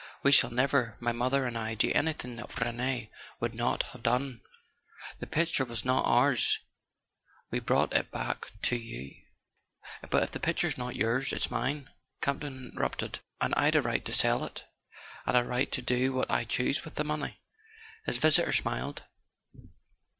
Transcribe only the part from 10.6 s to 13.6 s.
not yours it's mine," Campton interrupted; "and